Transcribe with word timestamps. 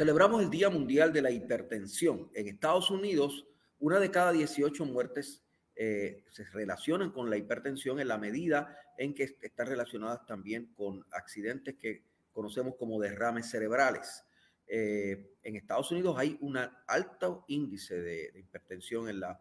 Celebramos 0.00 0.42
el 0.42 0.48
Día 0.48 0.70
Mundial 0.70 1.12
de 1.12 1.20
la 1.20 1.30
Hipertensión. 1.30 2.30
En 2.32 2.48
Estados 2.48 2.90
Unidos, 2.90 3.46
una 3.80 3.98
de 3.98 4.10
cada 4.10 4.32
18 4.32 4.86
muertes 4.86 5.42
eh, 5.76 6.24
se 6.30 6.44
relacionan 6.44 7.10
con 7.10 7.28
la 7.28 7.36
hipertensión 7.36 8.00
en 8.00 8.08
la 8.08 8.16
medida 8.16 8.74
en 8.96 9.12
que 9.12 9.24
están 9.24 9.66
relacionadas 9.66 10.24
también 10.24 10.72
con 10.72 11.04
accidentes 11.10 11.74
que 11.76 12.02
conocemos 12.32 12.76
como 12.76 12.98
derrames 12.98 13.50
cerebrales. 13.50 14.24
Eh, 14.66 15.34
en 15.42 15.56
Estados 15.56 15.90
Unidos 15.90 16.16
hay 16.16 16.38
un 16.40 16.56
alto 16.86 17.44
índice 17.48 18.00
de, 18.00 18.32
hipertensión 18.36 19.06
en 19.10 19.20
la, 19.20 19.38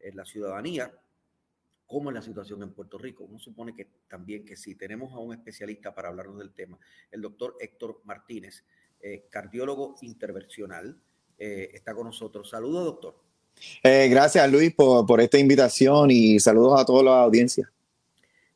en 0.00 0.16
la 0.16 0.26
ciudadanía, 0.26 0.92
como 1.86 2.10
en 2.10 2.16
la 2.16 2.22
situación 2.22 2.62
en 2.62 2.74
Puerto 2.74 2.98
Rico. 2.98 3.24
Uno 3.24 3.38
supone 3.38 3.74
que 3.74 3.88
también 4.06 4.44
que 4.44 4.56
sí. 4.56 4.74
Tenemos 4.74 5.14
a 5.14 5.18
un 5.18 5.32
especialista 5.32 5.94
para 5.94 6.08
hablarnos 6.08 6.40
del 6.40 6.52
tema, 6.52 6.78
el 7.10 7.22
doctor 7.22 7.56
Héctor 7.58 8.02
Martínez, 8.04 8.64
eh, 9.04 9.26
cardiólogo 9.30 9.96
intervencional, 10.00 11.00
está 11.36 11.94
con 11.94 12.06
nosotros. 12.06 12.48
Saludos, 12.48 12.84
doctor. 12.84 13.24
Eh, 13.82 14.08
gracias, 14.08 14.50
Luis, 14.50 14.74
por, 14.74 15.20
esta 15.20 15.38
invitación 15.38 16.10
y 16.10 16.40
saludos 16.40 16.80
a 16.80 16.84
toda 16.84 17.02
la 17.02 17.22
audiencia. 17.22 17.70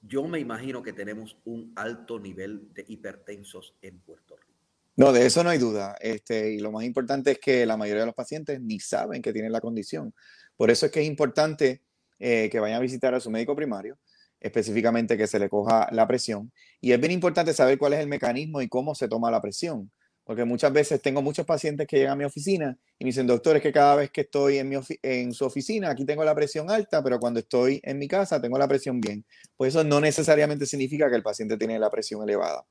Yo 0.02 0.24
me 0.26 0.38
imagino 0.38 0.82
que 0.82 0.92
tenemos 0.92 1.36
un 1.44 1.72
alto 1.76 2.18
nivel 2.18 2.72
de 2.72 2.84
hipertensos 2.88 3.74
en 3.82 3.98
Puerto 4.00 4.36
Rico. 4.36 4.48
No, 4.96 5.12
de 5.12 5.26
eso 5.26 5.44
no 5.44 5.50
hay 5.50 5.58
duda. 5.58 5.96
Este, 6.00 6.52
y 6.52 6.58
lo 6.58 6.72
más 6.72 6.84
importante 6.84 7.32
es 7.32 7.38
que 7.38 7.66
la 7.66 7.76
mayoría 7.76 8.00
de 8.00 8.06
los 8.06 8.14
pacientes 8.14 8.60
ni 8.60 8.80
saben 8.80 9.22
que 9.22 9.32
tienen 9.32 9.52
la 9.52 9.60
condición. 9.60 10.14
Por 10.56 10.70
eso 10.70 10.86
es 10.86 10.92
que 10.92 11.00
es 11.00 11.06
importante 11.06 11.82
eh, 12.18 12.48
que 12.50 12.58
vayan 12.58 12.78
a 12.78 12.80
visitar 12.80 13.14
a 13.14 13.20
su 13.20 13.30
médico 13.30 13.54
primario, 13.54 13.98
específicamente 14.40 15.16
que 15.16 15.26
se 15.26 15.38
le 15.38 15.48
coja 15.48 15.88
la 15.92 16.06
presión. 16.08 16.52
Y 16.80 16.92
es 16.92 17.00
bien 17.00 17.12
importante 17.12 17.52
saber 17.52 17.78
cuál 17.78 17.92
es 17.92 18.00
el 18.00 18.08
mecanismo 18.08 18.60
y 18.60 18.68
cómo 18.68 18.94
se 18.94 19.08
toma 19.08 19.30
la 19.30 19.40
presión. 19.40 19.90
Porque 20.28 20.44
muchas 20.44 20.70
veces 20.74 21.00
tengo 21.00 21.22
muchos 21.22 21.46
pacientes 21.46 21.86
que 21.86 21.96
llegan 21.96 22.12
a 22.12 22.16
mi 22.16 22.24
oficina 22.24 22.78
y 22.98 23.04
me 23.06 23.08
dicen, 23.08 23.26
doctor, 23.26 23.56
es 23.56 23.62
que 23.62 23.72
cada 23.72 23.96
vez 23.96 24.10
que 24.10 24.20
estoy 24.20 24.58
en, 24.58 25.32
su 25.32 25.46
oficina, 25.46 25.88
aquí 25.88 26.04
tengo 26.04 26.22
la 26.22 26.34
presión 26.34 26.70
alta, 26.70 27.02
pero 27.02 27.18
cuando 27.18 27.40
estoy 27.40 27.80
en 27.82 27.98
mi 27.98 28.06
casa 28.08 28.38
tengo 28.38 28.58
la 28.58 28.68
presión 28.68 29.00
bien. 29.00 29.24
Pues 29.56 29.74
eso 29.74 29.84
no 29.84 30.02
necesariamente 30.02 30.66
significa 30.66 31.08
que 31.08 31.16
el 31.16 31.22
paciente 31.22 31.56
tiene 31.56 31.78
la 31.78 31.88
presión 31.88 32.22
elevada. 32.22 32.66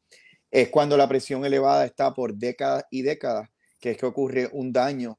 Es 0.51 0.69
cuando 0.69 0.95
la 0.97 1.09
presión 1.09 1.45
elevada 1.45 1.83
está 1.83 2.13
por 2.13 2.35
décadas 2.35 2.83
y 2.91 3.01
décadas 3.01 3.49
que 3.79 3.89
es 3.89 3.97
que 3.97 4.05
ocurre 4.05 4.51
un 4.53 4.71
daño 4.71 5.17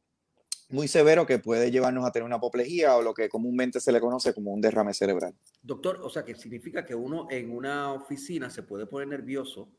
muy 0.68 0.86
severo 0.86 1.26
que 1.26 1.40
puede 1.40 1.72
llevarnos 1.72 2.06
a 2.06 2.12
tener 2.12 2.24
una 2.24 2.36
apoplejía 2.36 2.94
o 2.94 3.02
lo 3.02 3.14
que 3.14 3.28
comúnmente 3.28 3.80
se 3.80 3.90
le 3.90 3.98
conoce 3.98 4.32
como 4.32 4.52
un 4.52 4.60
derrame 4.60 4.94
cerebral. 4.94 5.34
Doctor, 5.60 5.98
o 6.04 6.08
sea, 6.08 6.24
que 6.24 6.36
significa 6.36 6.86
que 6.86 6.94
uno 6.94 7.26
en 7.32 7.50
una 7.50 7.92
oficina 7.92 8.48
se 8.48 8.62
puede 8.62 8.86
poner 8.86 9.08
nervioso 9.08 9.72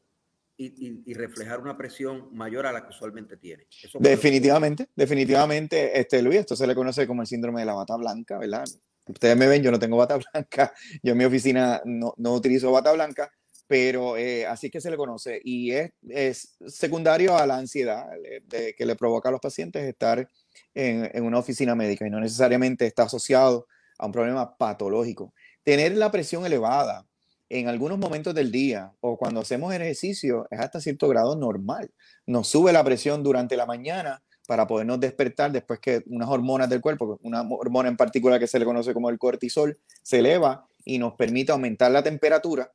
y, 0.60 1.14
reflejar 1.14 1.62
una 1.62 1.78
presión 1.78 2.28
mayor 2.34 2.66
a 2.66 2.74
la 2.74 2.84
que 2.84 2.90
usualmente 2.90 3.38
tiene. 3.38 3.66
definitivamente, 4.00 4.90
definitivamente, 4.96 5.98
este, 5.98 6.22
Luis, 6.22 6.40
esto 6.40 6.56
se 6.56 6.68
le 6.68 6.76
conoce 6.76 7.08
como 7.08 7.22
el 7.22 7.28
síndrome 7.28 7.62
de 7.62 7.66
la 7.66 7.74
bata 7.74 7.96
blanca, 7.96 8.38
¿verdad? 8.38 8.66
Ustedes 9.06 9.38
me 9.38 9.48
ven, 9.48 9.64
yo 9.64 9.72
no 9.72 9.80
tengo 9.80 9.96
bata 9.96 10.18
blanca, 10.34 10.74
yo 11.02 11.14
en 11.14 11.18
mi 11.18 11.24
oficina 11.24 11.82
no, 11.86 12.14
no 12.18 12.34
utilizo 12.34 12.72
bata 12.72 12.92
blanca, 12.92 13.32
pero 13.68 14.18
eh, 14.18 14.46
así 14.46 14.70
que 14.70 14.82
se 14.82 14.92
le 14.92 14.98
conoce 14.98 15.40
y 15.44 15.72
es, 15.72 15.92
es 16.10 16.58
secundario 16.68 17.38
a 17.38 17.46
la 17.46 17.58
ansiedad 17.58 18.08
de, 18.44 18.74
que 18.74 18.86
le 18.86 18.96
provoca 18.96 19.30
a 19.30 19.32
los 19.32 19.42
pacientes 19.42 19.84
estar 19.84 20.28
en, 20.74 21.10
en 21.14 21.24
una 21.24 21.40
oficina 21.40 21.76
médica 21.76 22.06
y 22.06 22.10
no 22.10 22.20
necesariamente 22.20 22.86
está 22.86 23.04
asociado 23.04 23.68
a 23.98 24.08
un 24.08 24.12
problema 24.12 24.58
patológico. 24.58 25.34
Tener 25.64 25.96
la 25.96 26.12
presión 26.12 26.46
elevada 26.46 27.06
en 27.50 27.68
algunos 27.68 27.98
momentos 27.98 28.34
del 28.36 28.52
día 28.52 28.94
o 29.02 29.18
cuando 29.18 29.42
hacemos 29.42 29.74
ejercicio 29.74 30.48
es 30.52 30.60
hasta 30.60 30.80
cierto 30.80 31.08
grado 31.08 31.36
normal. 31.36 31.92
Nos 32.26 32.48
sube 32.48 32.72
la 32.72 32.84
presión 32.84 33.24
durante 33.24 33.58
la 33.58 33.66
mañana 33.66 34.22
para 34.48 34.68
podernos 34.68 35.00
despertar 35.00 35.52
después 35.52 35.80
que 35.80 36.04
unas 36.08 36.30
hormonas 36.30 36.70
del 36.70 36.82
cuerpo, 36.82 37.20
una 37.24 37.42
hormona 37.42 37.90
en 37.90 37.98
particular 37.98 38.40
que 38.40 38.48
se 38.48 38.60
le 38.60 38.66
conoce 38.66 38.94
como 38.94 39.10
el 39.10 39.18
cortisol, 39.18 39.78
se 40.02 40.20
eleva 40.20 40.68
y 40.86 40.98
nos 40.98 41.14
permite 41.14 41.52
aumentar 41.52 41.92
la 41.92 42.04
temperatura. 42.04 42.72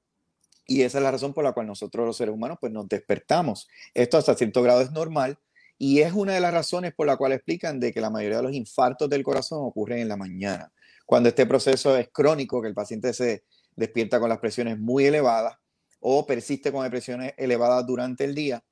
Y 0.67 0.83
esa 0.83 0.99
es 0.99 1.05
la 1.05 1.11
razón 1.11 1.35
por 1.35 1.45
la 1.45 1.53
cual 1.53 1.67
nosotros 1.67 2.07
los 2.07 2.17
seres 2.17 2.35
humanos 2.35 2.59
pues 2.61 2.73
nos 2.73 2.89
despertamos. 2.89 3.69
Esto 3.93 4.19
hasta 4.19 4.35
cierto 4.35 4.63
grado 4.63 4.81
es 4.81 4.93
normal 4.93 5.39
y 5.79 6.01
es 6.01 6.13
una 6.13 6.35
de 6.35 6.41
las 6.41 6.55
razones 6.55 6.95
por 6.95 7.07
la 7.07 7.17
cual 7.17 7.33
explican 7.33 7.81
de 7.81 7.93
que 7.93 8.01
la 8.01 8.11
mayoría 8.11 8.39
de 8.39 8.45
los 8.45 8.55
infartos 8.55 9.09
del 9.09 9.23
corazón 9.23 9.61
ocurren 9.63 9.99
en 9.99 10.09
la 10.09 10.17
mañana. 10.17 10.73
Cuando 11.05 11.29
este 11.29 11.45
proceso 11.47 11.97
es 11.97 12.09
crónico, 12.11 12.63
que 12.63 12.69
el 12.69 12.75
paciente 12.75 13.13
se 13.13 13.45
despierta 13.77 14.21
con 14.21 14.29
las 14.29 14.39
presiones 14.39 14.79
muy 14.79 15.07
elevadas 15.07 15.57
o 16.01 16.27
persiste 16.27 16.71
con 16.71 16.89
presiones 16.91 17.33
elevadas 17.37 17.87
durante 17.87 18.25
el 18.25 18.35
día 18.35 18.63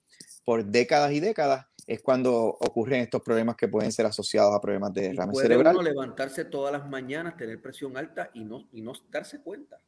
por 0.44 0.64
décadas 0.64 1.12
y 1.12 1.20
décadas, 1.20 1.66
es 1.86 2.00
cuando 2.02 2.32
ocurren 2.34 3.00
estos 3.00 3.22
problemas 3.22 3.56
que 3.56 3.68
pueden 3.68 3.92
ser 3.92 4.06
asociados 4.06 4.54
a 4.54 4.60
problemas 4.60 4.92
de 4.92 5.08
derrame 5.08 5.32
¿Puede 5.32 5.46
cerebral. 5.46 5.76
Uno 5.76 5.82
levantarse 5.82 6.44
todas 6.44 6.72
las 6.72 6.88
mañanas, 6.88 7.36
tener 7.36 7.60
presión 7.60 7.96
alta 7.96 8.30
y 8.34 8.44
no, 8.44 8.68
y 8.72 8.82
no 8.82 8.92
darse 9.10 9.40
cuenta. 9.40 9.80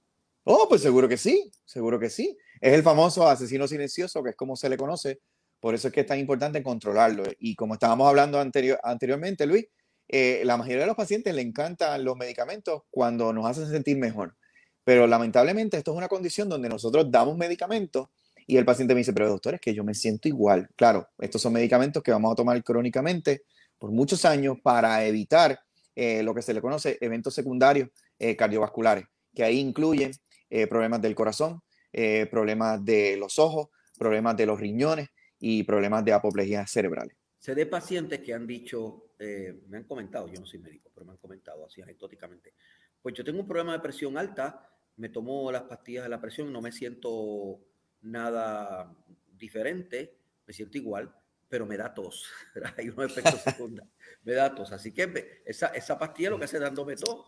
Oh, 0.45 0.67
pues 0.69 0.83
seguro 0.83 1.09
que 1.09 1.17
sí, 1.17 1.51
seguro 1.65 1.99
que 1.99 2.11
sí. 2.11 2.37
Es 2.61 2.73
el 2.73 2.83
famoso 2.83 3.27
asesino 3.27 3.67
silencioso, 3.67 4.23
que 4.23 4.31
es 4.31 4.37
como 4.37 4.57
se 4.57 4.69
le 4.69 4.77
conoce. 4.77 5.21
Por 5.61 5.75
eso 5.75 5.89
es 5.89 5.95
que 5.95 6.01
es 6.01 6.07
tan 6.07 6.19
importante 6.19 6.63
controlarlo. 6.63 7.25
Y 7.39 7.55
como 7.55 7.75
estábamos 7.75 8.09
hablando 8.09 8.39
anterior, 8.39 8.79
anteriormente, 8.83 9.47
Luis, 9.47 9.67
eh, 10.09 10.43
la 10.45 10.57
mayoría 10.57 10.83
de 10.83 10.89
los 10.89 10.97
pacientes 10.97 11.35
le 11.35 11.41
encantan 11.41 12.05
los 12.05 12.17
medicamentos 12.17 12.83
cuando 12.91 13.33
nos 13.33 13.47
hacen 13.47 13.69
sentir 13.71 13.97
mejor. 13.97 14.37
Pero 14.85 15.07
lamentablemente 15.07 15.79
esto 15.79 15.93
es 15.93 15.97
una 15.97 16.09
condición 16.09 16.49
donde 16.49 16.69
nosotros 16.69 17.11
damos 17.11 17.37
medicamentos 17.37 18.09
y 18.47 18.57
el 18.57 18.65
paciente 18.65 18.95
me 18.95 18.99
dice, 18.99 19.13
pero 19.13 19.29
doctor, 19.29 19.55
es 19.55 19.61
que 19.61 19.75
yo 19.75 19.85
me 19.85 19.95
siento 19.95 20.29
igual. 20.29 20.69
Claro, 20.77 21.09
estos 21.19 21.41
son 21.41 21.55
medicamentos 21.55 22.03
que 22.03 22.13
vamos 22.13 22.33
a 22.33 22.37
tomar 22.37 22.63
crónicamente 22.63 23.45
por 23.79 23.91
muchos 23.91 24.25
años 24.25 24.59
para 24.63 25.05
evitar 25.07 25.59
eh, 25.95 26.23
lo 26.23 26.35
que 26.35 26.43
se 26.43 26.53
le 26.53 26.61
conoce 26.61 26.99
eventos 27.01 27.35
secundarios 27.35 27.89
eh, 28.19 28.37
cardiovasculares, 28.37 29.07
que 29.35 29.45
ahí 29.45 29.59
incluyen 29.59 30.13
eh, 30.51 30.67
problemas 30.67 31.01
del 31.01 31.15
corazón, 31.15 31.63
problemas 32.29 32.85
de 32.85 33.17
los 33.17 33.39
ojos, 33.39 33.69
problemas 33.97 34.37
de 34.37 34.47
los 34.47 34.59
riñones 34.59 35.11
y 35.39 35.63
problemas 35.63 36.05
de 36.05 36.13
apoplejía 36.13 36.67
cerebrales. 36.67 37.17
Se 37.39 37.55
de 37.55 37.67
pacientes 37.67 38.19
que 38.19 38.35
han 38.35 38.49
dicho, 38.49 39.11
me 39.69 39.77
han 39.77 39.85
comentado, 39.85 40.27
yo 40.27 40.41
no 40.41 40.47
soy 40.47 40.59
médico, 40.59 40.91
pero 40.93 41.07
me 41.07 41.13
han 41.13 41.19
comentado 41.19 41.65
así 41.65 41.83
anecdóticamente, 41.83 42.55
pues 43.01 43.15
yo 43.15 43.23
tengo 43.23 43.39
un 43.39 43.47
problema 43.47 43.75
de 43.75 43.79
presión 43.79 44.19
alta, 44.19 44.74
me 44.97 45.09
tomo 45.09 45.51
las 45.51 45.63
pastillas 45.63 46.05
de 46.05 46.11
la 46.11 46.21
presión, 46.21 46.53
no 46.53 46.61
me 46.61 46.73
siento 46.73 47.61
nada 48.03 48.95
diferente, 49.37 50.17
me 50.47 50.53
siento 50.53 50.79
igual, 50.79 51.15
pero 51.49 51.67
me 51.67 51.77
da 51.77 51.93
tos. 51.93 52.27
Hay 52.77 52.89
unos 52.89 53.11
efectos 53.11 53.41
secundarios. 53.45 53.93
me 54.23 54.35
da 54.35 54.55
tos. 54.55 54.73
Así 54.73 54.93
que 54.93 55.43
esa, 55.45 55.69
esa 55.69 55.99
pastilla 55.99 56.31
lo 56.31 56.39
que 56.39 56.45
hace 56.45 56.57
es 56.57 56.63
dándome 56.63 56.97
tos. 56.97 57.27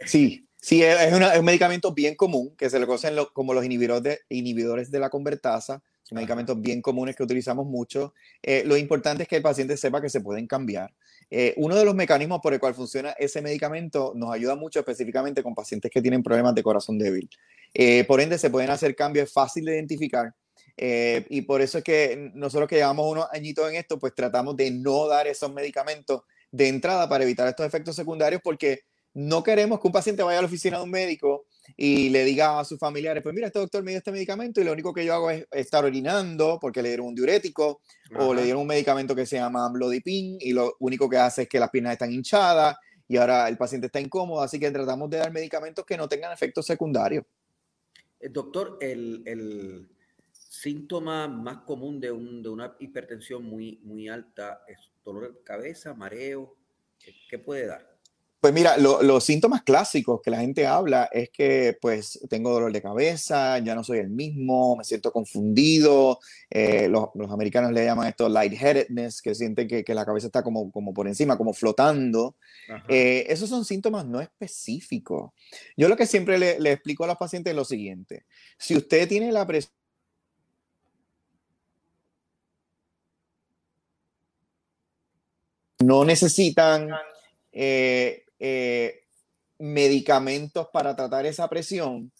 Sí, 0.00 0.46
sí, 0.56 0.82
es, 0.82 1.12
un 1.12 1.44
medicamento 1.44 1.92
bien 1.92 2.14
común 2.16 2.54
que 2.56 2.68
se 2.68 2.78
le 2.78 2.86
conocen 2.86 3.16
como 3.32 3.54
los 3.54 3.64
inhibidores 3.64 4.02
de, 4.02 4.20
inhibidores 4.28 4.90
de 4.90 5.00
la 5.00 5.08
convertasa. 5.08 5.82
Medicamentos 6.12 6.60
bien 6.60 6.80
comunes 6.80 7.16
que 7.16 7.22
utilizamos 7.22 7.66
mucho. 7.66 8.14
Eh, 8.42 8.62
lo 8.64 8.76
importante 8.76 9.24
es 9.24 9.28
que 9.28 9.36
el 9.36 9.42
paciente 9.42 9.76
sepa 9.76 10.00
que 10.00 10.08
se 10.08 10.20
pueden 10.20 10.46
cambiar. 10.46 10.92
Eh, 11.30 11.54
uno 11.56 11.74
de 11.74 11.84
los 11.84 11.94
mecanismos 11.94 12.40
por 12.40 12.54
el 12.54 12.60
cual 12.60 12.74
funciona 12.74 13.10
ese 13.18 13.42
medicamento 13.42 14.12
nos 14.14 14.32
ayuda 14.32 14.54
mucho 14.54 14.78
específicamente 14.78 15.42
con 15.42 15.54
pacientes 15.54 15.90
que 15.90 16.00
tienen 16.00 16.22
problemas 16.22 16.54
de 16.54 16.62
corazón 16.62 16.98
débil. 16.98 17.28
Eh, 17.74 18.04
por 18.04 18.20
ende, 18.20 18.38
se 18.38 18.50
pueden 18.50 18.70
hacer 18.70 18.94
cambios, 18.94 19.28
es 19.28 19.32
fácil 19.32 19.64
de 19.64 19.74
identificar. 19.74 20.32
Eh, 20.76 21.26
y 21.30 21.42
por 21.42 21.62
eso 21.62 21.78
es 21.78 21.84
que 21.84 22.30
nosotros 22.34 22.68
que 22.68 22.76
llevamos 22.76 23.10
unos 23.10 23.26
añitos 23.32 23.68
en 23.68 23.76
esto, 23.76 23.98
pues 23.98 24.14
tratamos 24.14 24.56
de 24.56 24.70
no 24.70 25.08
dar 25.08 25.26
esos 25.26 25.52
medicamentos 25.52 26.22
de 26.50 26.68
entrada 26.68 27.08
para 27.08 27.24
evitar 27.24 27.48
estos 27.48 27.66
efectos 27.66 27.96
secundarios, 27.96 28.40
porque 28.42 28.82
no 29.14 29.42
queremos 29.42 29.80
que 29.80 29.86
un 29.86 29.92
paciente 29.92 30.22
vaya 30.22 30.38
a 30.38 30.42
la 30.42 30.48
oficina 30.48 30.78
de 30.78 30.84
un 30.84 30.90
médico 30.90 31.45
y 31.76 32.10
le 32.10 32.24
diga 32.24 32.60
a 32.60 32.64
sus 32.64 32.78
familiares, 32.78 33.22
pues 33.22 33.34
mira, 33.34 33.46
este 33.46 33.58
doctor 33.58 33.82
me 33.82 33.92
dio 33.92 33.98
este 33.98 34.12
medicamento 34.12 34.60
y 34.60 34.64
lo 34.64 34.72
único 34.72 34.92
que 34.92 35.04
yo 35.04 35.14
hago 35.14 35.30
es 35.30 35.46
estar 35.52 35.84
orinando 35.84 36.58
porque 36.60 36.82
le 36.82 36.88
dieron 36.90 37.06
un 37.06 37.14
diurético 37.14 37.80
o 38.16 38.34
le 38.34 38.44
dieron 38.44 38.62
un 38.62 38.68
medicamento 38.68 39.14
que 39.14 39.26
se 39.26 39.36
llama 39.36 39.66
amlodipine 39.66 40.38
y 40.40 40.52
lo 40.52 40.76
único 40.80 41.08
que 41.08 41.18
hace 41.18 41.42
es 41.42 41.48
que 41.48 41.58
las 41.58 41.70
piernas 41.70 41.92
están 41.92 42.12
hinchadas 42.12 42.76
y 43.08 43.16
ahora 43.16 43.48
el 43.48 43.56
paciente 43.56 43.86
está 43.86 44.00
incómodo, 44.00 44.42
así 44.42 44.58
que 44.58 44.70
tratamos 44.70 45.08
de 45.10 45.18
dar 45.18 45.32
medicamentos 45.32 45.84
que 45.84 45.96
no 45.96 46.08
tengan 46.08 46.32
efectos 46.32 46.66
secundarios. 46.66 47.24
El 48.18 48.28
eh, 48.28 48.32
doctor, 48.32 48.78
el, 48.80 49.88
síntoma 50.32 51.28
más 51.28 51.58
común 51.58 52.00
de, 52.00 52.08
de 52.08 52.48
una 52.48 52.74
hipertensión 52.78 53.44
muy, 53.44 53.78
muy 53.82 54.08
alta 54.08 54.62
es 54.66 54.78
dolor 55.04 55.32
de 55.32 55.42
cabeza, 55.42 55.94
mareo. 55.94 56.56
¿Qué 57.28 57.38
puede 57.38 57.66
dar? 57.66 57.95
Pues 58.46 58.54
mira, 58.54 58.76
los 58.76 59.24
síntomas 59.24 59.64
clásicos 59.64 60.22
que 60.22 60.30
la 60.30 60.38
gente 60.38 60.68
habla 60.68 61.08
es 61.10 61.30
que 61.30 61.76
pues 61.80 62.20
tengo 62.30 62.52
dolor 62.52 62.72
de 62.72 62.80
cabeza, 62.80 63.58
ya 63.58 63.74
no 63.74 63.82
soy 63.82 63.98
el 63.98 64.08
mismo, 64.08 64.76
me 64.76 64.84
siento 64.84 65.10
confundido, 65.10 66.20
eh, 66.48 66.86
los, 66.88 67.08
americanos 67.28 67.72
le 67.72 67.84
llaman 67.84 68.06
esto 68.06 68.28
lightheadedness, 68.28 69.20
que 69.20 69.34
sienten 69.34 69.66
que, 69.66 69.82
que, 69.82 69.94
la 69.94 70.06
cabeza 70.06 70.28
está 70.28 70.44
como, 70.44 70.70
como 70.70 70.94
por 70.94 71.08
encima, 71.08 71.36
como 71.36 71.52
flotando. 71.54 72.36
Eh, 72.86 73.26
esos 73.28 73.48
son 73.48 73.64
síntomas 73.64 74.06
no 74.06 74.20
específicos. 74.20 75.32
Yo 75.76 75.88
lo 75.88 75.96
que 75.96 76.06
siempre 76.06 76.38
le, 76.38 76.60
le 76.60 76.70
explico 76.70 77.02
a 77.02 77.08
los 77.08 77.16
pacientes 77.16 77.50
es 77.50 77.56
lo 77.56 77.64
siguiente, 77.64 78.26
si 78.58 78.76
usted 78.76 79.08
tiene 79.08 79.32
la 79.32 79.44
presión 79.44 79.72
no 85.80 86.04
necesitan 86.04 86.90
eh, 87.52 88.25
eh, 88.38 89.04
medicamentos 89.58 90.68
para 90.72 90.94
tratar 90.94 91.26
esa 91.26 91.48
presión, 91.48 92.12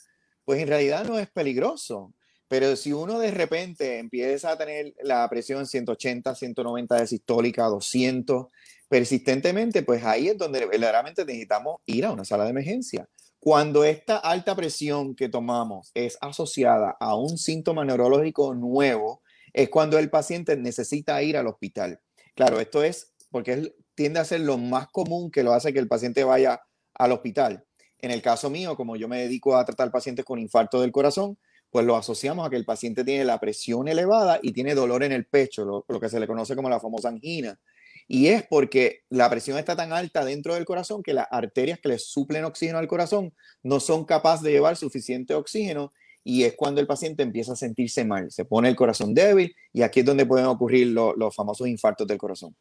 pues 0.44 0.60
en 0.60 0.68
realidad 0.68 1.04
no 1.04 1.18
es 1.18 1.28
peligroso. 1.30 2.14
Pero 2.48 2.76
si 2.76 2.92
uno 2.92 3.18
de 3.18 3.32
repente 3.32 3.98
empieza 3.98 4.52
a 4.52 4.58
tener 4.58 4.94
la 5.02 5.28
presión 5.28 5.66
180, 5.66 6.34
190 6.34 6.94
de 6.94 7.06
sistólica, 7.06 7.64
200 7.64 8.46
persistentemente, 8.88 9.82
pues 9.82 10.04
ahí 10.04 10.28
es 10.28 10.38
donde 10.38 10.64
verdaderamente 10.66 11.24
necesitamos 11.24 11.80
ir 11.86 12.04
a 12.04 12.12
una 12.12 12.24
sala 12.24 12.44
de 12.44 12.50
emergencia. 12.50 13.08
Cuando 13.40 13.84
esta 13.84 14.16
alta 14.16 14.54
presión 14.54 15.14
que 15.14 15.28
tomamos 15.28 15.90
es 15.94 16.18
asociada 16.20 16.96
a 17.00 17.16
un 17.16 17.36
síntoma 17.36 17.84
neurológico 17.84 18.54
nuevo, 18.54 19.22
es 19.52 19.68
cuando 19.68 19.98
el 19.98 20.10
paciente 20.10 20.56
necesita 20.56 21.22
ir 21.22 21.36
al 21.36 21.46
hospital. 21.46 22.00
Claro, 22.34 22.60
esto 22.60 22.82
es 22.82 23.12
porque 23.30 23.74
tiende 23.96 24.20
a 24.20 24.24
ser 24.24 24.40
lo 24.40 24.58
más 24.58 24.88
común 24.88 25.30
que 25.30 25.42
lo 25.42 25.52
hace 25.52 25.72
que 25.72 25.80
el 25.80 25.88
paciente 25.88 26.22
vaya 26.22 26.60
al 26.94 27.12
hospital. 27.12 27.64
En 27.98 28.10
el 28.10 28.22
caso 28.22 28.50
mío, 28.50 28.76
como 28.76 28.94
yo 28.94 29.08
me 29.08 29.22
dedico 29.22 29.56
a 29.56 29.64
tratar 29.64 29.90
pacientes 29.90 30.24
con 30.24 30.38
infarto 30.38 30.80
del 30.80 30.92
corazón, 30.92 31.38
pues 31.70 31.84
lo 31.84 31.96
asociamos 31.96 32.46
a 32.46 32.50
que 32.50 32.56
el 32.56 32.64
paciente 32.64 33.04
tiene 33.04 33.24
la 33.24 33.40
presión 33.40 33.88
elevada 33.88 34.38
y 34.42 34.52
tiene 34.52 34.74
dolor 34.74 35.02
en 35.02 35.12
el 35.12 35.26
pecho, 35.26 35.84
lo, 35.88 36.00
que 36.00 36.08
se 36.08 36.20
le 36.20 36.26
conoce 36.26 36.54
como 36.54 36.70
la 36.70 36.78
famosa 36.78 37.08
angina. 37.08 37.58
Y 38.06 38.28
es 38.28 38.44
porque 38.48 39.00
la 39.08 39.28
presión 39.28 39.58
está 39.58 39.74
tan 39.74 39.92
alta 39.92 40.24
dentro 40.24 40.54
del 40.54 40.64
corazón 40.64 41.02
que 41.02 41.12
las 41.12 41.26
arterias 41.30 41.80
que 41.80 41.88
le 41.88 41.98
suplen 41.98 42.44
oxígeno 42.44 42.78
al 42.78 42.86
corazón 42.86 43.34
no 43.64 43.80
son 43.80 44.04
capaces 44.04 44.42
de 44.44 44.52
llevar 44.52 44.76
suficiente 44.76 45.34
oxígeno 45.34 45.90
y 46.22 46.44
es 46.44 46.54
cuando 46.54 46.80
el 46.80 46.86
paciente 46.86 47.22
empieza 47.24 47.54
a 47.54 47.56
sentirse 47.56 48.04
mal, 48.04 48.30
se 48.30 48.44
pone 48.44 48.68
el 48.68 48.76
corazón 48.76 49.14
débil 49.14 49.54
y 49.72 49.82
aquí 49.82 50.00
es 50.00 50.06
donde 50.06 50.26
pueden 50.26 50.46
ocurrir 50.46 50.88
los 50.88 51.34
famosos 51.34 51.66
infartos 51.66 52.06
del 52.06 52.18
corazón 52.18 52.54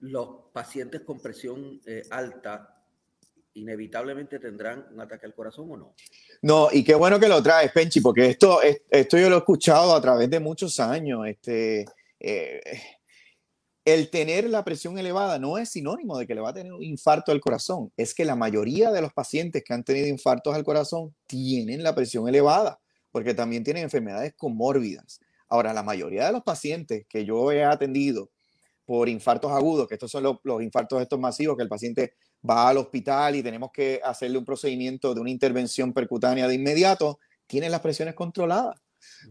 los 0.00 0.50
pacientes 0.52 1.02
con 1.02 1.20
presión 1.20 1.80
eh, 1.86 2.02
alta 2.10 2.76
inevitablemente 3.54 4.38
tendrán 4.38 4.86
un 4.92 5.00
ataque 5.00 5.26
al 5.26 5.34
corazón 5.34 5.70
o 5.70 5.76
no. 5.76 5.94
No, 6.42 6.68
y 6.72 6.84
qué 6.84 6.94
bueno 6.94 7.18
que 7.18 7.28
lo 7.28 7.42
traes, 7.42 7.72
Penchi, 7.72 8.00
porque 8.00 8.26
esto, 8.26 8.60
esto 8.62 9.18
yo 9.18 9.28
lo 9.28 9.36
he 9.36 9.38
escuchado 9.38 9.94
a 9.94 10.00
través 10.00 10.30
de 10.30 10.40
muchos 10.40 10.78
años. 10.80 11.26
Este, 11.26 11.84
eh, 12.18 12.60
el 13.84 14.08
tener 14.10 14.48
la 14.48 14.64
presión 14.64 14.98
elevada 14.98 15.38
no 15.38 15.58
es 15.58 15.70
sinónimo 15.70 16.18
de 16.18 16.26
que 16.26 16.34
le 16.34 16.40
va 16.40 16.50
a 16.50 16.54
tener 16.54 16.72
un 16.72 16.82
infarto 16.82 17.32
al 17.32 17.40
corazón. 17.40 17.92
Es 17.96 18.14
que 18.14 18.24
la 18.24 18.36
mayoría 18.36 18.92
de 18.92 19.02
los 19.02 19.12
pacientes 19.12 19.64
que 19.64 19.74
han 19.74 19.84
tenido 19.84 20.06
infartos 20.06 20.54
al 20.54 20.64
corazón 20.64 21.14
tienen 21.26 21.82
la 21.82 21.94
presión 21.94 22.28
elevada, 22.28 22.80
porque 23.10 23.34
también 23.34 23.64
tienen 23.64 23.82
enfermedades 23.82 24.34
comórbidas. 24.36 25.20
Ahora, 25.48 25.72
la 25.72 25.82
mayoría 25.82 26.26
de 26.26 26.32
los 26.32 26.42
pacientes 26.42 27.04
que 27.08 27.24
yo 27.24 27.50
he 27.50 27.64
atendido 27.64 28.30
por 28.90 29.08
infartos 29.08 29.52
agudos, 29.52 29.86
que 29.86 29.94
estos 29.94 30.10
son 30.10 30.24
los, 30.24 30.62
infartos 30.64 31.00
estos 31.00 31.20
masivos, 31.20 31.56
que 31.56 31.62
el 31.62 31.68
paciente 31.68 32.14
va 32.42 32.70
al 32.70 32.78
hospital 32.78 33.36
y 33.36 33.40
tenemos 33.40 33.70
que 33.72 34.00
hacerle 34.02 34.36
un 34.36 34.44
procedimiento 34.44 35.14
de 35.14 35.20
una 35.20 35.30
intervención 35.30 35.92
percutánea 35.92 36.48
de 36.48 36.56
inmediato, 36.56 37.20
tienen 37.46 37.70
las 37.70 37.82
presiones 37.82 38.14
controladas. 38.14 38.74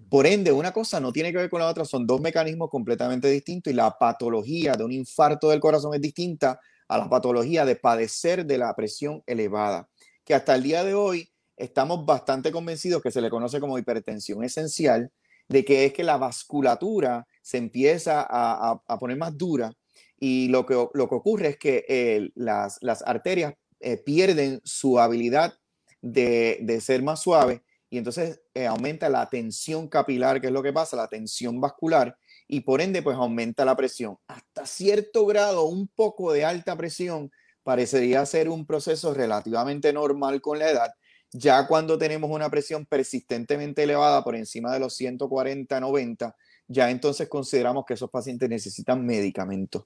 Por 0.09 0.25
ende, 0.27 0.53
una 0.53 0.71
cosa 0.71 1.01
no 1.01 1.11
tiene 1.11 1.33
que 1.33 1.39
ver 1.39 1.49
con 1.49 1.59
la 1.59 1.67
otra, 1.67 1.83
son 1.83 2.07
dos 2.07 2.21
mecanismos 2.21 2.69
completamente 2.69 3.29
distintos 3.29 3.73
y 3.73 3.75
la 3.75 3.97
patología 3.97 4.75
de 4.77 4.85
un 4.85 4.93
infarto 4.93 5.49
del 5.49 5.59
corazón 5.59 5.93
es 5.93 5.99
distinta 5.99 6.57
a 6.87 6.97
la 6.97 7.09
patología 7.09 7.65
de 7.65 7.75
padecer 7.75 8.45
de 8.45 8.59
la 8.59 8.73
presión 8.77 9.23
elevada, 9.25 9.89
que 10.23 10.35
hasta 10.35 10.55
el 10.55 10.63
día 10.63 10.85
de 10.85 10.93
hoy 10.93 11.29
estamos 11.57 12.05
bastante 12.05 12.53
convencidos 12.53 13.01
que 13.01 13.11
se 13.11 13.19
le 13.19 13.29
conoce 13.29 13.59
como 13.59 13.77
hipertensión 13.77 14.41
esencial, 14.41 15.11
de 15.49 15.65
que 15.65 15.83
es 15.83 15.91
que 15.91 16.05
la 16.05 16.15
vasculatura 16.15 17.27
se 17.41 17.57
empieza 17.57 18.25
a, 18.29 18.99
poner 18.99 19.17
más 19.17 19.37
dura 19.37 19.73
y 20.19 20.49
lo 20.49 20.65
que, 20.65 20.73
lo 20.73 21.09
que 21.09 21.15
ocurre 21.15 21.47
es 21.49 21.57
que 21.57 21.85
eh, 21.87 22.29
las, 22.35 22.77
las, 22.81 23.01
arterias 23.03 23.53
eh, 23.79 23.97
pierden 23.97 24.59
su 24.63 24.99
habilidad 24.99 25.53
de, 26.01 26.59
de, 26.61 26.81
ser 26.81 27.01
más 27.01 27.21
suave 27.21 27.63
y 27.89 27.97
entonces 27.97 28.41
eh, 28.53 28.67
aumenta 28.67 29.09
la 29.09 29.29
tensión 29.29 29.87
capilar, 29.87 30.39
que 30.39 30.47
es 30.47 30.53
lo 30.53 30.61
que 30.61 30.73
pasa, 30.73 30.95
la 30.95 31.07
tensión 31.07 31.59
vascular, 31.59 32.17
y 32.47 32.61
por 32.61 32.81
ende 32.81 33.01
pues 33.01 33.17
aumenta 33.17 33.65
la 33.65 33.75
presión. 33.75 34.17
Hasta 34.27 34.65
cierto 34.65 35.25
grado, 35.25 35.65
un 35.65 35.87
poco 35.87 36.31
de 36.31 36.45
alta 36.45 36.75
presión 36.75 37.31
parecería 37.63 38.25
ser 38.25 38.49
un 38.49 38.65
proceso 38.65 39.13
relativamente 39.13 39.91
normal 39.93 40.41
con 40.41 40.59
la 40.59 40.69
edad, 40.69 40.91
ya 41.31 41.67
cuando 41.67 41.97
tenemos 41.97 42.29
una 42.31 42.49
presión 42.49 42.85
persistentemente 42.85 43.83
elevada 43.83 44.23
por 44.23 44.35
encima 44.35 44.73
de 44.73 44.79
los 44.79 44.99
140-90, 44.99 46.35
ya 46.69 46.89
entonces 46.89 47.27
consideramos 47.27 47.83
que 47.85 47.95
esos 47.95 48.09
pacientes 48.09 48.47
necesitan 48.47 49.05
medicamentos. 49.05 49.83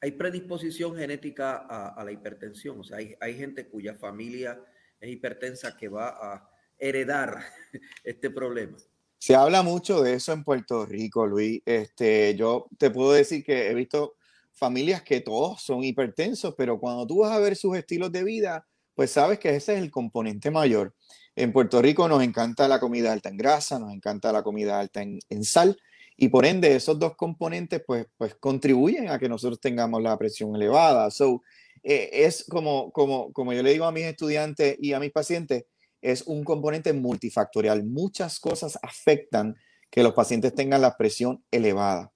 ¿Hay 0.00 0.12
predisposición 0.12 0.94
genética 0.94 1.56
a, 1.56 2.04
la 2.04 2.12
hipertensión? 2.12 2.78
O 2.80 2.84
sea, 2.84 2.98
hay, 2.98 3.34
gente 3.34 3.66
cuya 3.66 3.94
familia 3.94 4.60
es 5.00 5.10
hipertensa 5.10 5.76
que 5.76 5.88
va 5.88 6.08
a 6.08 6.50
heredar 6.78 7.40
este 8.04 8.30
problema. 8.30 8.76
Se 9.18 9.34
habla 9.34 9.62
mucho 9.62 10.02
de 10.02 10.14
eso 10.14 10.32
en 10.32 10.44
Puerto 10.44 10.84
Rico, 10.84 11.26
Luis. 11.26 11.62
Este, 11.64 12.36
yo 12.36 12.68
te 12.78 12.90
puedo 12.90 13.12
decir 13.12 13.42
que 13.42 13.70
he 13.70 13.74
visto 13.74 14.16
familias 14.52 15.02
que 15.02 15.22
todos 15.22 15.62
son 15.62 15.82
hipertensos, 15.82 16.54
pero 16.56 16.78
cuando 16.78 17.06
tú 17.06 17.20
vas 17.20 17.32
a 17.32 17.38
ver 17.38 17.56
sus 17.56 17.76
estilos 17.76 18.12
de 18.12 18.22
vida, 18.22 18.66
pues 18.94 19.10
sabes 19.10 19.38
que 19.38 19.54
ese 19.54 19.74
es 19.74 19.82
el 19.82 19.90
componente 19.90 20.50
mayor. 20.50 20.94
En 21.36 21.52
Puerto 21.52 21.82
Rico 21.82 22.08
nos 22.08 22.22
encanta 22.22 22.66
la 22.66 22.80
comida 22.80 23.12
alta 23.12 23.28
en 23.28 23.36
grasa, 23.36 23.78
nos 23.78 23.92
encanta 23.92 24.32
la 24.32 24.42
comida 24.42 24.80
alta 24.80 25.02
en, 25.02 25.44
sal, 25.44 25.78
y 26.16 26.28
por 26.28 26.46
ende 26.46 26.74
esos 26.74 26.98
dos 26.98 27.14
componentes 27.16 27.82
pues, 27.86 28.06
pues 28.16 28.34
contribuyen 28.36 29.08
a 29.08 29.18
que 29.18 29.28
nosotros 29.28 29.60
tengamos 29.60 30.02
la 30.02 30.16
presión 30.16 30.54
elevada. 30.56 31.10
So, 31.10 31.42
eh, 31.82 32.08
es 32.12 32.44
como, 32.48 32.90
como, 32.90 33.32
como 33.32 33.52
yo 33.52 33.62
le 33.62 33.72
digo 33.72 33.84
a 33.84 33.92
mis 33.92 34.04
estudiantes 34.04 34.76
y 34.80 34.92
a 34.92 35.00
mis 35.00 35.12
pacientes, 35.12 35.66
es 36.00 36.22
un 36.22 36.42
componente 36.42 36.92
multifactorial. 36.92 37.84
Muchas 37.84 38.40
cosas 38.40 38.78
afectan 38.82 39.56
que 39.90 40.02
los 40.02 40.14
pacientes 40.14 40.54
tengan 40.54 40.80
la 40.80 40.96
presión 40.96 41.44
elevada. 41.50 42.12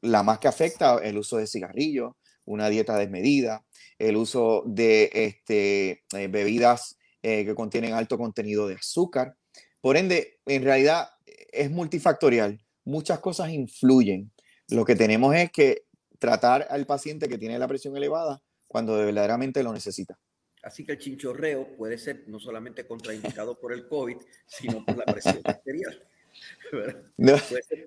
La 0.00 0.22
más 0.22 0.38
que 0.38 0.48
afecta 0.48 0.98
el 1.02 1.18
uso 1.18 1.36
de 1.36 1.46
cigarrillos, 1.46 2.14
una 2.44 2.68
dieta 2.68 2.96
desmedida, 2.96 3.64
el 3.98 4.16
uso 4.16 4.64
de 4.66 5.10
este, 5.12 6.04
eh, 6.16 6.28
bebidas 6.28 6.98
eh, 7.22 7.44
que 7.44 7.54
contienen 7.54 7.92
alto 7.92 8.18
contenido 8.18 8.66
de 8.66 8.74
azúcar. 8.74 9.36
Por 9.80 9.96
ende, 9.96 10.40
en 10.46 10.64
realidad 10.64 11.10
es 11.52 11.70
multifactorial. 11.70 12.60
Muchas 12.84 13.20
cosas 13.20 13.50
influyen. 13.50 14.32
Lo 14.68 14.84
que 14.84 14.96
tenemos 14.96 15.34
es 15.34 15.50
que 15.50 15.84
tratar 16.18 16.66
al 16.70 16.86
paciente 16.86 17.28
que 17.28 17.38
tiene 17.38 17.58
la 17.58 17.68
presión 17.68 17.96
elevada 17.96 18.42
cuando 18.66 18.96
verdaderamente 18.96 19.62
lo 19.62 19.72
necesita. 19.72 20.18
Así 20.62 20.84
que 20.84 20.92
el 20.92 20.98
chinchorreo 20.98 21.76
puede 21.76 21.98
ser 21.98 22.24
no 22.28 22.38
solamente 22.38 22.86
contraindicado 22.86 23.58
por 23.58 23.72
el 23.72 23.88
COVID, 23.88 24.16
sino 24.46 24.84
por 24.84 24.96
la 24.96 25.04
presión 25.04 25.40
arterial. 25.44 26.08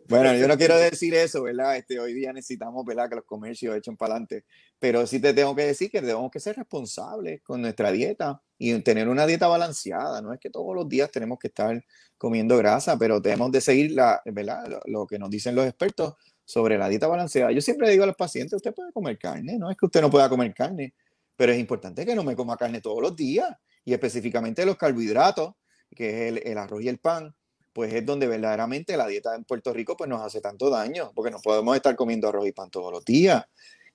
Bueno, 0.07 0.35
yo 0.35 0.47
no 0.47 0.57
quiero 0.57 0.77
decir 0.77 1.13
eso, 1.15 1.43
¿verdad? 1.43 1.77
Este, 1.77 1.99
hoy 1.99 2.13
día 2.13 2.31
necesitamos, 2.33 2.85
¿verdad? 2.85 3.09
Que 3.09 3.15
los 3.15 3.25
comercios 3.25 3.75
echen 3.75 3.97
para 3.97 4.13
adelante. 4.13 4.45
Pero 4.79 5.05
sí 5.07 5.19
te 5.19 5.33
tengo 5.33 5.55
que 5.55 5.63
decir 5.63 5.89
que 5.89 6.01
tenemos 6.01 6.29
que 6.31 6.39
ser 6.39 6.55
responsables 6.55 7.41
con 7.41 7.61
nuestra 7.61 7.91
dieta 7.91 8.41
y 8.57 8.77
tener 8.81 9.07
una 9.09 9.25
dieta 9.25 9.47
balanceada. 9.47 10.21
No 10.21 10.33
es 10.33 10.39
que 10.39 10.49
todos 10.49 10.75
los 10.75 10.87
días 10.87 11.09
tenemos 11.11 11.39
que 11.39 11.47
estar 11.47 11.83
comiendo 12.17 12.57
grasa, 12.57 12.97
pero 12.97 13.21
tenemos 13.21 13.51
de 13.51 13.61
seguir 13.61 13.91
la, 13.91 14.21
¿verdad? 14.25 14.67
Lo, 14.67 14.81
lo 14.85 15.07
que 15.07 15.19
nos 15.19 15.29
dicen 15.29 15.55
los 15.55 15.65
expertos 15.65 16.15
sobre 16.45 16.77
la 16.77 16.87
dieta 16.87 17.07
balanceada. 17.07 17.51
Yo 17.51 17.61
siempre 17.61 17.89
digo 17.89 18.03
a 18.03 18.07
los 18.07 18.15
pacientes, 18.15 18.53
usted 18.53 18.73
puede 18.73 18.91
comer 18.91 19.17
carne, 19.17 19.57
no 19.57 19.69
es 19.69 19.77
que 19.77 19.85
usted 19.87 20.01
no 20.01 20.11
pueda 20.11 20.29
comer 20.29 20.53
carne, 20.53 20.93
pero 21.35 21.51
es 21.51 21.59
importante 21.59 22.05
que 22.05 22.15
no 22.15 22.23
me 22.23 22.35
coma 22.35 22.55
carne 22.55 22.81
todos 22.81 23.01
los 23.01 23.15
días 23.15 23.49
y 23.83 23.93
específicamente 23.93 24.65
los 24.65 24.77
carbohidratos, 24.77 25.53
que 25.95 26.09
es 26.09 26.31
el, 26.31 26.47
el 26.47 26.57
arroz 26.57 26.83
y 26.83 26.87
el 26.87 26.99
pan 26.99 27.35
pues 27.75 27.93
es 27.93 28.05
donde 28.05 28.25
verdaderamente 28.25 28.95
la 28.95 29.05
dieta 29.05 29.35
en 29.35 29.43
Puerto 29.43 29.73
Rico 29.73 29.97
pues 29.97 30.09
nos 30.09 30.21
hace 30.21 30.39
tanto 30.39 30.69
daño, 30.69 31.11
porque 31.13 31.29
no 31.29 31.41
podemos 31.41 31.75
estar 31.75 31.93
comiendo 31.97 32.29
arroz 32.29 32.47
y 32.47 32.53
pan 32.53 32.69
todos 32.69 32.89
los 32.89 33.03
días. 33.03 33.43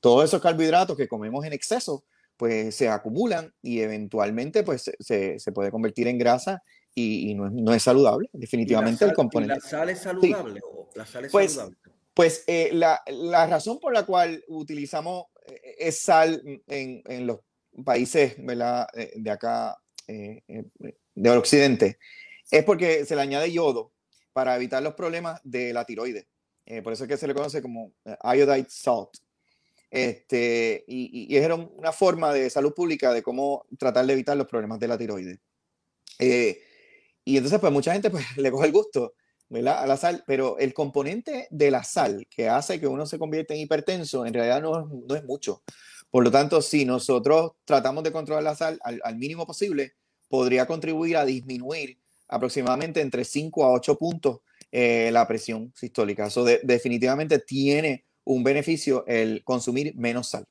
Todos 0.00 0.26
esos 0.26 0.42
carbohidratos 0.42 0.98
que 0.98 1.08
comemos 1.08 1.46
en 1.46 1.54
exceso, 1.54 2.04
pues 2.36 2.74
se 2.74 2.90
acumulan 2.90 3.54
y 3.62 3.80
eventualmente 3.80 4.64
pues 4.64 4.92
se, 4.98 5.38
se 5.38 5.52
puede 5.52 5.70
convertir 5.70 6.08
en 6.08 6.18
grasa 6.18 6.62
y, 6.94 7.34
no, 7.34 7.72
es, 7.72 7.82
saludable, 7.82 8.28
definitivamente 8.34 9.06
el 9.06 9.14
componente. 9.14 9.54
¿La 9.54 9.60
sal 9.60 9.88
es 9.88 10.00
saludable? 10.00 10.60
¿La 10.94 11.06
sal 11.06 11.24
es 11.24 11.32
pues, 11.32 11.52
saludable? 11.52 11.78
Pues 12.12 12.44
eh, 12.48 12.68
la, 12.74 13.00
la, 13.06 13.46
razón 13.46 13.78
por 13.80 13.94
la 13.94 14.04
cual 14.04 14.44
utilizamos 14.48 15.24
eh, 15.46 15.76
es 15.78 16.00
sal 16.00 16.42
en, 16.66 17.02
en 17.06 17.26
los 17.26 17.38
países 17.82 18.34
¿verdad? 18.36 18.86
Eh, 18.92 19.12
de 19.16 19.30
acá, 19.30 19.74
eh, 20.06 20.42
del 21.14 21.38
occidente, 21.38 21.98
es 22.50 22.64
porque 22.64 23.04
se 23.04 23.14
le 23.16 23.22
añade 23.22 23.52
yodo 23.52 23.92
para 24.32 24.56
evitar 24.56 24.82
los 24.82 24.94
problemas 24.94 25.40
de 25.44 25.72
la 25.72 25.84
tiroides. 25.84 26.26
por 26.82 26.92
eso 26.92 27.04
es 27.04 27.08
que 27.08 27.16
se 27.16 27.26
le 27.26 27.34
conoce 27.34 27.62
como 27.62 27.92
iodide 28.22 28.66
salt. 28.68 29.10
Este, 29.90 30.84
y, 30.86 31.34
y, 31.34 31.36
es 31.36 31.50
una 31.76 31.92
forma 31.92 32.32
de 32.32 32.48
salud 32.48 32.72
pública 32.72 33.12
de 33.12 33.24
cómo 33.24 33.66
tratar 33.76 34.06
de 34.06 34.12
evitar 34.12 34.36
los 34.36 34.46
problemas 34.46 34.78
de 34.78 34.88
la 34.88 34.96
tiroides. 34.96 35.38
y 36.18 37.36
entonces, 37.36 37.58
pues 37.58 37.72
mucha 37.72 37.92
gente 37.92 38.10
pues, 38.10 38.24
le 38.36 38.50
coge 38.50 38.66
el 38.66 38.72
gusto 38.72 39.14
¿verdad? 39.48 39.82
a 39.82 39.86
la 39.86 39.96
sal, 39.96 40.22
pero 40.26 40.58
el 40.58 40.72
componente 40.72 41.48
de 41.50 41.70
la 41.70 41.82
sal 41.82 42.26
que 42.30 42.48
hace 42.48 42.80
que 42.80 42.86
uno 42.86 43.04
se 43.04 43.18
convierta 43.18 43.52
en 43.52 43.60
hipertenso 43.60 44.24
en 44.24 44.32
realidad 44.32 44.62
no, 44.62 44.88
no 45.06 45.14
es 45.14 45.24
mucho. 45.24 45.62
Por 46.10 46.24
lo 46.24 46.30
tanto, 46.30 46.60
si 46.60 46.84
nosotros 46.84 47.52
tratamos 47.64 48.02
de 48.02 48.12
controlar 48.12 48.42
la 48.42 48.56
sal 48.56 48.80
al, 48.82 49.16
mínimo 49.16 49.46
posible, 49.46 49.94
podría 50.28 50.66
contribuir 50.66 51.16
a 51.16 51.24
disminuir 51.24 51.99
aproximadamente 52.30 53.00
entre 53.00 53.24
5 53.24 53.64
a 53.64 53.72
8 53.72 53.98
puntos 53.98 54.40
eh, 54.72 55.10
la 55.12 55.26
presión 55.26 55.72
sistólica. 55.74 56.26
Eso 56.26 56.44
definitivamente 56.44 57.40
tiene 57.40 58.06
un 58.24 58.44
beneficio 58.44 59.04
el 59.06 59.42
consumir 59.44 59.94
menos 59.96 60.28
sal. 60.28 60.46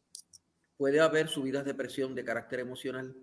¿Puede 0.78 1.00
haber 1.00 1.30
subidas 1.30 1.66
de 1.66 1.74
presión 1.74 2.16
de 2.16 2.24
carácter 2.24 2.60
emocional? 2.60 3.16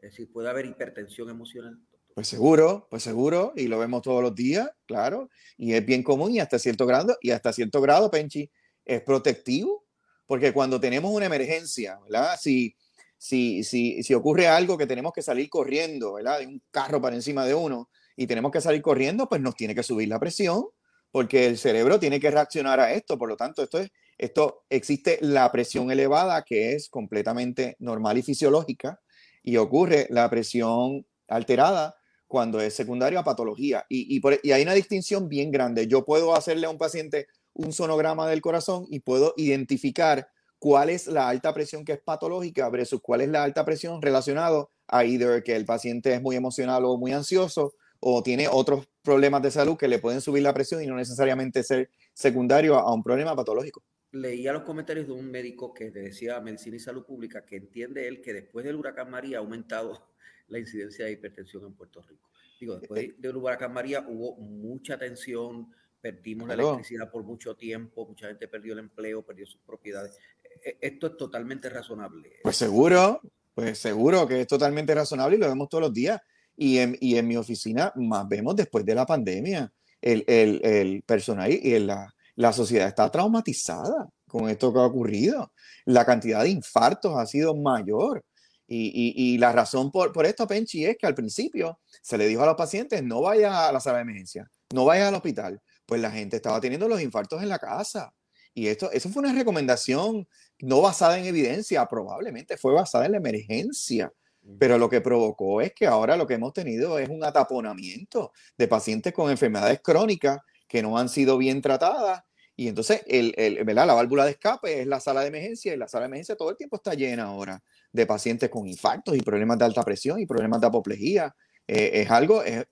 Es 0.00 0.12
decir, 0.12 0.32
¿puede 0.32 0.48
haber 0.48 0.66
hipertensión 0.66 1.28
emocional? 1.28 1.78
Pues 2.14 2.28
seguro, 2.28 2.86
pues 2.90 3.02
seguro, 3.02 3.52
y 3.56 3.68
lo 3.68 3.78
vemos 3.78 4.02
todos 4.02 4.22
los 4.22 4.34
días, 4.34 4.68
claro, 4.86 5.30
y 5.56 5.74
es 5.74 5.84
bien 5.84 6.02
común 6.02 6.32
y 6.32 6.40
hasta 6.40 6.58
cierto 6.58 6.86
grado, 6.86 7.16
y 7.20 7.30
hasta 7.30 7.52
cierto 7.52 7.80
grado, 7.80 8.10
Penchi, 8.10 8.50
es 8.84 9.02
protectivo, 9.02 9.84
porque 10.26 10.52
cuando 10.52 10.80
tenemos 10.80 11.12
una 11.12 11.26
emergencia, 11.26 11.98
¿verdad? 12.02 12.36
Si, 12.40 12.74
si, 13.18 13.64
si, 13.64 14.02
si 14.02 14.14
ocurre 14.14 14.46
algo 14.46 14.78
que 14.78 14.86
tenemos 14.86 15.12
que 15.12 15.22
salir 15.22 15.50
corriendo, 15.50 16.14
¿verdad? 16.14 16.38
De 16.38 16.46
un 16.46 16.62
carro 16.70 17.02
para 17.02 17.16
encima 17.16 17.44
de 17.44 17.54
uno 17.54 17.90
y 18.16 18.26
tenemos 18.26 18.50
que 18.50 18.60
salir 18.60 18.80
corriendo, 18.80 19.28
pues 19.28 19.40
nos 19.40 19.54
tiene 19.54 19.74
que 19.74 19.82
subir 19.82 20.08
la 20.08 20.18
presión, 20.18 20.64
porque 21.10 21.46
el 21.46 21.58
cerebro 21.58 21.98
tiene 21.98 22.20
que 22.20 22.30
reaccionar 22.30 22.80
a 22.80 22.92
esto, 22.92 23.18
por 23.18 23.28
lo 23.28 23.36
tanto, 23.36 23.62
esto 23.62 23.78
es, 23.78 23.90
esto 24.16 24.64
existe 24.68 25.18
la 25.20 25.50
presión 25.52 25.90
elevada 25.90 26.42
que 26.42 26.72
es 26.72 26.88
completamente 26.88 27.76
normal 27.78 28.18
y 28.18 28.22
fisiológica 28.22 29.00
y 29.42 29.56
ocurre 29.56 30.06
la 30.10 30.28
presión 30.28 31.06
alterada 31.28 31.94
cuando 32.26 32.60
es 32.60 32.74
secundario 32.74 33.18
a 33.18 33.24
patología. 33.24 33.86
Y, 33.88 34.20
y, 34.20 34.52
hay 34.52 34.62
una 34.62 34.74
distinción 34.74 35.28
bien 35.28 35.50
grande. 35.50 35.86
Yo 35.86 36.04
puedo 36.04 36.34
hacerle 36.34 36.66
a 36.66 36.70
un 36.70 36.78
paciente 36.78 37.28
un 37.54 37.72
sonograma 37.72 38.28
del 38.28 38.40
corazón 38.40 38.86
y 38.90 39.00
puedo 39.00 39.34
identificar 39.36 40.28
cuál 40.58 40.90
es 40.90 41.06
la 41.06 41.28
alta 41.28 41.54
presión 41.54 41.84
que 41.84 41.92
es 41.92 42.00
patológica 42.00 42.68
versus 42.68 43.00
cuál 43.00 43.20
es 43.20 43.28
la 43.28 43.42
alta 43.42 43.64
presión 43.64 44.02
relacionado 44.02 44.70
a 44.86 45.04
either 45.04 45.42
que 45.42 45.54
el 45.54 45.64
paciente 45.64 46.14
es 46.14 46.22
muy 46.22 46.36
emocional 46.36 46.84
o 46.84 46.96
muy 46.96 47.12
ansioso 47.12 47.74
o 48.00 48.22
tiene 48.22 48.48
otros 48.48 48.88
problemas 49.02 49.42
de 49.42 49.50
salud 49.50 49.76
que 49.76 49.88
le 49.88 49.98
pueden 49.98 50.20
subir 50.20 50.42
la 50.42 50.54
presión 50.54 50.82
y 50.82 50.86
no 50.86 50.96
necesariamente 50.96 51.62
ser 51.62 51.90
secundario 52.12 52.76
a, 52.76 52.92
un 52.92 53.02
problema 53.02 53.34
patológico. 53.34 53.82
Leía 54.12 54.52
los 54.52 54.62
comentarios 54.62 55.06
de 55.06 55.12
un 55.12 55.30
médico 55.30 55.74
que 55.74 55.90
decía 55.90 56.40
Medicina 56.40 56.76
y 56.76 56.80
Salud 56.80 57.04
Pública 57.04 57.44
que 57.44 57.56
entiende 57.56 58.08
él 58.08 58.22
que 58.22 58.32
después 58.32 58.64
del 58.64 58.76
huracán 58.76 59.10
María 59.10 59.38
ha 59.38 59.40
aumentado 59.40 60.08
la 60.48 60.58
incidencia 60.58 61.04
de 61.04 61.12
hipertensión 61.12 61.64
en 61.64 61.74
Puerto 61.74 62.02
Rico. 62.02 62.30
Digo, 62.60 62.78
después 62.78 63.04
eh, 63.04 63.14
del 63.18 63.36
huracán 63.36 63.72
María 63.72 64.04
hubo 64.08 64.36
mucha 64.36 64.98
tensión, 64.98 65.68
perdimos 66.00 66.48
la 66.48 66.54
electricidad 66.54 67.10
por 67.10 67.22
mucho 67.22 67.56
tiempo, 67.56 68.06
mucha 68.06 68.28
gente 68.28 68.48
perdió 68.48 68.72
el 68.72 68.80
empleo, 68.80 69.22
perdió 69.22 69.46
sus 69.46 69.60
propiedades. 69.60 70.18
E, 70.64 70.78
esto 70.80 71.08
es 71.08 71.16
totalmente 71.16 71.68
razonable. 71.68 72.40
Pues 72.42 72.56
seguro, 72.56 73.20
pues 73.54 73.78
seguro 73.78 74.26
que 74.26 74.42
es 74.42 74.46
totalmente 74.46 74.94
razonable 74.94 75.36
y 75.36 75.40
lo 75.40 75.48
vemos 75.48 75.68
todos 75.68 75.82
los 75.82 75.92
días. 75.92 76.20
Y 76.56 76.78
en, 76.78 76.96
y 77.00 77.16
en 77.16 77.28
mi 77.28 77.36
oficina 77.36 77.92
más 77.96 78.28
vemos 78.28 78.56
después 78.56 78.84
de 78.84 78.94
la 78.94 79.06
pandemia, 79.06 79.72
el, 80.00 80.24
el, 80.26 80.60
el 80.64 81.02
personal 81.02 81.50
y 81.52 81.78
la, 81.78 82.12
la 82.38 82.52
sociedad 82.52 82.86
está 82.88 83.10
traumatizada 83.10 84.08
con 84.28 84.48
esto 84.48 84.72
que 84.72 84.78
ha 84.78 84.84
ocurrido. 84.84 85.52
La 85.86 86.04
cantidad 86.04 86.44
de 86.44 86.50
infartos 86.50 87.16
ha 87.16 87.26
sido 87.26 87.56
mayor. 87.56 88.24
Y, 88.70 89.38
la 89.38 89.50
razón 89.50 89.90
por, 89.90 90.12
por, 90.12 90.26
esto, 90.26 90.46
Penchi, 90.46 90.84
es 90.84 90.96
que 90.98 91.06
al 91.06 91.14
principio 91.14 91.80
se 92.02 92.18
le 92.18 92.28
dijo 92.28 92.42
a 92.42 92.46
los 92.46 92.54
pacientes, 92.54 93.02
no 93.02 93.22
vaya 93.22 93.66
a 93.66 93.72
la 93.72 93.80
sala 93.80 93.96
de 93.96 94.02
emergencia, 94.02 94.48
no 94.74 94.84
vaya 94.84 95.08
al 95.08 95.14
hospital. 95.14 95.60
Pues 95.86 96.00
la 96.00 96.10
gente 96.10 96.36
estaba 96.36 96.60
teniendo 96.60 96.86
los 96.86 97.00
infartos 97.00 97.42
en 97.42 97.48
la 97.48 97.58
casa. 97.58 98.12
Y 98.58 98.66
esto, 98.66 98.90
eso 98.90 99.08
fue 99.08 99.22
una 99.22 99.32
recomendación 99.32 100.26
no 100.58 100.80
basada 100.80 101.16
en 101.16 101.26
evidencia, 101.26 101.86
probablemente 101.86 102.56
fue 102.56 102.74
basada 102.74 103.06
en 103.06 103.12
la 103.12 103.18
emergencia. 103.18 104.12
Pero 104.58 104.78
lo 104.78 104.88
que 104.88 105.00
provocó 105.00 105.60
es 105.60 105.72
que 105.72 105.86
ahora 105.86 106.16
lo 106.16 106.26
que 106.26 106.34
hemos 106.34 106.52
tenido 106.52 106.98
es 106.98 107.08
un 107.08 107.22
ataponamiento 107.22 108.32
de 108.56 108.66
pacientes 108.66 109.12
con 109.12 109.30
enfermedades 109.30 109.80
crónicas 109.80 110.40
que 110.66 110.82
no 110.82 110.98
han 110.98 111.08
sido 111.08 111.38
bien 111.38 111.62
tratadas. 111.62 112.24
Y 112.56 112.66
entonces 112.66 113.02
el, 113.06 113.32
el, 113.36 113.64
la 113.64 113.94
válvula 113.94 114.24
de 114.24 114.32
escape 114.32 114.80
es 114.80 114.88
la 114.88 114.98
sala 114.98 115.20
de 115.20 115.28
emergencia 115.28 115.72
y 115.72 115.76
la 115.76 115.86
sala 115.86 116.02
de 116.02 116.06
emergencia 116.08 116.34
todo 116.34 116.50
el 116.50 116.56
tiempo 116.56 116.76
está 116.76 116.94
llena 116.94 117.26
ahora 117.26 117.62
de 117.92 118.06
pacientes 118.06 118.50
con 118.50 118.66
infartos 118.66 119.16
y 119.16 119.20
problemas 119.20 119.58
de 119.58 119.66
alta 119.66 119.84
presión 119.84 120.18
y 120.18 120.26
problemas 120.26 120.60
de 120.60 120.66
apoplejía. 120.66 121.32
Eh, 121.68 121.90
es 121.94 122.10
algo, 122.10 122.42
es, 122.42 122.66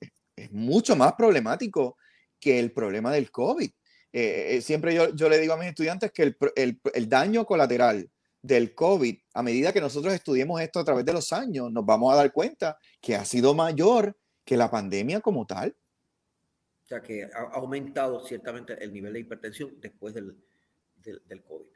mucho 0.50 0.96
más 0.96 1.12
problemático 1.12 1.96
que 2.40 2.58
el 2.58 2.72
problema 2.72 3.12
del 3.12 3.30
COVID. 3.30 3.70
Eh, 4.18 4.56
eh, 4.56 4.60
siempre 4.62 4.94
yo, 4.94 5.14
yo, 5.14 5.28
le 5.28 5.38
digo 5.38 5.52
a 5.52 5.58
mis 5.58 5.68
estudiantes 5.68 6.10
que 6.10 6.22
el, 6.22 6.38
el, 6.56 6.80
el, 6.94 7.06
daño 7.06 7.44
colateral 7.44 8.10
del 8.40 8.74
COVID, 8.74 9.14
a 9.34 9.42
medida 9.42 9.74
que 9.74 9.80
nosotros 9.82 10.14
estudiemos 10.14 10.58
esto 10.62 10.80
a 10.80 10.84
través 10.84 11.04
de 11.04 11.12
los 11.12 11.34
años, 11.34 11.70
nos 11.70 11.84
vamos 11.84 12.14
a 12.14 12.16
dar 12.16 12.32
cuenta 12.32 12.78
que 13.02 13.14
ha 13.14 13.26
sido 13.26 13.52
mayor 13.52 14.16
que 14.42 14.56
la 14.56 14.70
pandemia 14.70 15.20
como 15.20 15.46
tal. 15.46 15.76
O 16.84 16.86
sea, 16.88 17.02
que 17.02 17.24
ha 17.24 17.40
aumentado 17.52 18.26
ciertamente 18.26 18.82
el 18.82 18.90
nivel 18.90 19.12
de 19.12 19.20
hipertensión 19.20 19.78
después 19.82 20.14
del, 20.14 20.34
del, 20.94 21.20
del 21.26 21.42
COVID. 21.42 21.66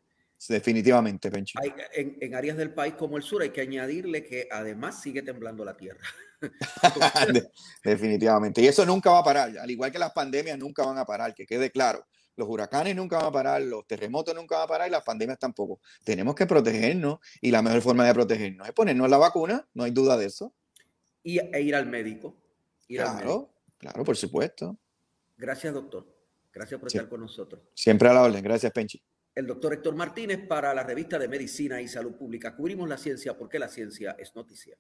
Definitivamente, 0.49 1.31
Pencho. 1.31 1.59
en, 1.93 2.17
en, 2.23 2.35
áreas 2.35 2.57
del 2.57 2.73
país 2.73 2.95
como 2.95 3.19
el 3.19 3.23
sur 3.23 3.43
hay 3.43 3.51
que 3.51 3.61
añadirle 3.61 4.25
que 4.25 4.49
además 4.51 5.03
sigue 5.03 5.21
temblando 5.21 5.63
la 5.63 5.77
tierra. 5.77 6.01
Definitivamente. 7.85 8.63
Y 8.63 8.67
eso 8.67 8.87
nunca 8.87 9.11
va 9.11 9.19
a 9.19 9.25
parar. 9.25 9.59
Al 9.59 9.71
igual 9.71 9.93
que 9.93 9.99
las 9.99 10.13
pandemias 10.13 10.57
nunca 10.57 10.87
van 10.87 10.97
a 10.97 11.05
parar, 11.05 11.35
que 11.35 11.45
quede 11.45 11.71
claro. 11.71 12.07
Los 12.37 12.49
huracanes 12.49 12.97
nunca 12.97 13.19
van 13.19 13.27
a 13.27 13.33
parar, 13.33 13.63
los 13.63 13.87
terremotos 13.87 14.35
nunca 14.35 14.57
van 14.57 14.65
a 14.65 14.69
parar 14.69 14.89
y 14.89 14.91
las 14.91 15.03
pandemias 15.03 15.39
tampoco. 15.39 15.81
Tenemos 16.05 16.35
que 16.35 16.47
protegernos 16.47 17.19
y 17.41 17.51
la 17.51 17.63
mejor 17.63 17.83
forma 17.83 18.07
de 18.07 18.15
protegernos 18.15 18.67
es 18.67 18.73
ponernos 18.73 19.09
la 19.11 19.19
vacuna, 19.19 19.69
no 19.75 19.85
hay 19.85 19.91
duda 19.91 20.17
de 20.17 20.27
eso. 20.27 20.55
Y, 21.23 21.39
e 21.39 21.61
ir 21.61 21.75
al 21.75 21.87
médico. 21.87 22.37
claro, 22.89 23.51
claro, 23.79 24.05
por 24.05 24.17
supuesto. 24.17 24.79
Gracias, 25.37 25.73
doctor. 25.75 26.07
Gracias 26.53 26.81
por 26.81 26.89
estar 26.89 27.09
con 27.09 27.21
nosotros. 27.21 27.63
Siempre 27.75 28.09
a 28.09 28.15
la 28.15 28.23
orden. 28.23 28.43
Gracias, 28.43 28.73
Penchi 28.73 29.03
el 29.35 29.47
doctor 29.47 29.73
Héctor 29.73 29.95
Martínez 29.95 30.47
para 30.47 30.75
la 30.75 30.83
revista 30.83 31.19
de 31.19 31.29
Medicina 31.29 31.81
y 31.81 31.89
Salud 31.89 32.15
Pública. 32.15 32.55
Cubrimos 32.55 32.89
la 32.89 32.99
ciencia 32.99 33.37
porque 33.37 33.59
la 33.59 33.69
ciencia 33.69 34.17
es 34.19 34.35
noticia. 34.35 34.77